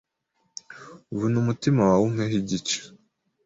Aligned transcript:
Vuna 1.17 1.35
umutima 1.43 1.79
wawe 1.87 2.03
umpeho 2.07 2.35
igice 2.41 2.77